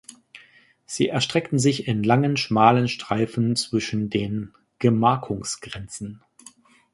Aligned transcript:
Sie 0.87 1.09
erstreckten 1.09 1.59
sich 1.59 1.87
in 1.87 2.01
langen, 2.03 2.35
schmalen 2.35 2.87
Streifen 2.87 3.55
zwischen 3.55 4.09
den 4.09 4.51
Gemarkungsgrenzen. 4.79 6.23